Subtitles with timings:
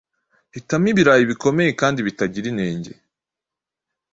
[0.53, 2.93] Hitamo ibirayi bikomeye kandi bitagira inenge